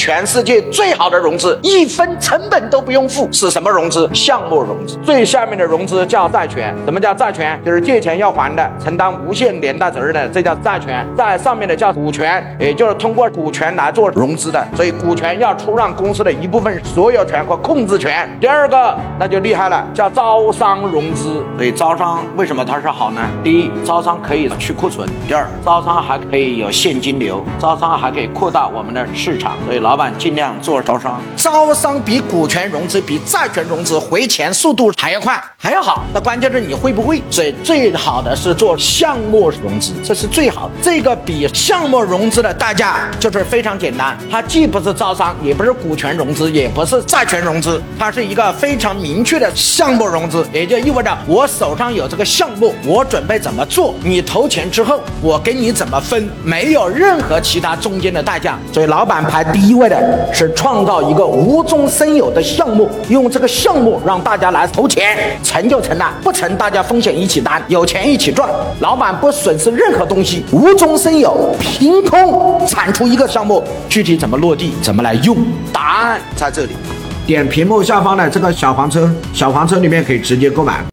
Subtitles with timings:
[0.00, 4.08] 全世界最好的融资，一分成本都不用付，是什么融资？
[4.14, 4.96] 项目融资。
[5.04, 6.74] 最下面的融资叫债权。
[6.86, 7.60] 什么叫债权？
[7.66, 11.06] 就是借钱要还的，承担无限连带责任的，这叫债权。
[11.14, 14.66] 在上面的叫股权，也就是通过股权来做融资的。
[14.74, 18.26] 所以股权要出让公司的一部分所有权和控制权。
[18.40, 21.44] 第二个那就厉害了，叫招商融资。
[21.58, 23.20] 所以招商为什么它是好呢？
[23.44, 29.52] 第一，招商可以去库存；第二，招商还可以有现金流，招商还可以扩大我们的市场。
[29.66, 29.89] 所以老。
[29.90, 36.04] 老板尽量做招商，招商比股权融资、比债权融资回钱速度还要快，还要好。
[36.14, 37.20] 那关键是你会不会？
[37.28, 40.70] 所以最好的是做项目融资，这是最好。
[40.80, 58.56] 这个比项目融资的代价就是非常简单，它既不是招商，也不是股权融资，也不是债权融资，它是一个非常明确的项目融资，也就意味着我手上有这个项目，我准备怎么做，你投钱之后，我给你怎么分，没有任何其他中间的代价。
[58.72, 59.79] 所以老板排第一位。
[59.80, 68.48] 为的是创造一个无中生有的项目，用这个项目让大家来投钱，成就成了，不成大家风险一起担，有钱一起赚，
[68.80, 75.36] 老板不损失任何东西，无中生有，凭空产出一个项目，具体怎么落地，怎么来用，
[75.72, 76.70] 答案在这里，
[77.26, 80.84] 点屏幕下方的这个小黄车，小黄车里面可以直接购买。